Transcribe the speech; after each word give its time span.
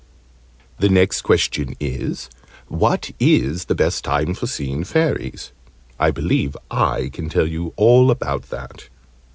The 0.79 0.89
next 0.89 1.21
question 1.21 1.75
is, 1.79 2.27
what 2.67 3.11
is 3.19 3.65
the 3.65 3.75
best 3.75 4.03
time 4.03 4.33
for 4.33 4.47
seeing 4.47 4.83
Fairies? 4.83 5.51
I 5.99 6.09
believe 6.09 6.57
I 6.71 7.09
can 7.13 7.29
tell 7.29 7.45
you 7.47 7.73
all 7.75 8.09
about 8.09 8.49
that. 8.49 8.89